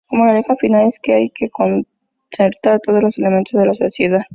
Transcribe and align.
La 0.09 0.17
moraleja 0.17 0.55
final 0.55 0.87
es 0.87 0.95
que 1.03 1.13
hay 1.13 1.29
que 1.29 1.51
concertar 1.51 2.81
todos 2.83 3.03
los 3.03 3.15
elementos 3.19 3.53
de 3.61 3.67
la 3.67 3.73
sociedad. 3.75 4.23